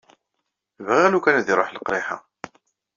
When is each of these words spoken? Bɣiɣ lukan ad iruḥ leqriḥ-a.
Bɣiɣ 0.85 1.07
lukan 1.09 1.39
ad 1.39 1.47
iruḥ 1.53 1.69
leqriḥ-a. 1.71 2.17